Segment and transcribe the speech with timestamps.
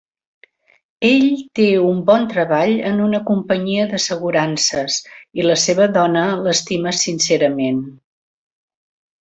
[1.09, 1.25] Ell
[1.59, 4.97] té un bon treball en una companyia d'assegurances
[5.41, 7.83] i la seva dona l'estima sincerament.